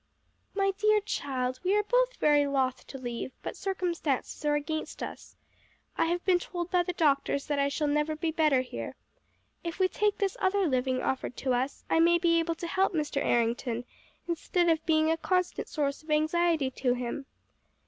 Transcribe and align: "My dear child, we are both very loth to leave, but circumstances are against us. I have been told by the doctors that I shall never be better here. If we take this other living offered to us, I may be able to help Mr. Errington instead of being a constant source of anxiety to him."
"My 0.55 0.71
dear 0.79 0.99
child, 0.99 1.59
we 1.63 1.77
are 1.77 1.83
both 1.83 2.15
very 2.15 2.47
loth 2.47 2.87
to 2.87 2.97
leave, 2.97 3.33
but 3.43 3.55
circumstances 3.55 4.43
are 4.43 4.55
against 4.55 5.03
us. 5.03 5.35
I 5.95 6.05
have 6.05 6.25
been 6.25 6.39
told 6.39 6.71
by 6.71 6.81
the 6.81 6.93
doctors 6.93 7.45
that 7.45 7.59
I 7.59 7.67
shall 7.69 7.85
never 7.85 8.15
be 8.15 8.31
better 8.31 8.61
here. 8.61 8.95
If 9.63 9.77
we 9.77 9.87
take 9.87 10.17
this 10.17 10.35
other 10.41 10.65
living 10.65 11.03
offered 11.03 11.37
to 11.37 11.53
us, 11.53 11.85
I 11.87 11.99
may 11.99 12.17
be 12.17 12.39
able 12.39 12.55
to 12.55 12.65
help 12.65 12.95
Mr. 12.95 13.23
Errington 13.23 13.85
instead 14.27 14.69
of 14.69 14.83
being 14.87 15.11
a 15.11 15.17
constant 15.17 15.67
source 15.69 16.01
of 16.01 16.09
anxiety 16.09 16.71
to 16.71 16.95
him." 16.95 17.27